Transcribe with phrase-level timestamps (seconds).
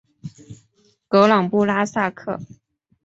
[1.07, 2.39] 格朗布拉萨克。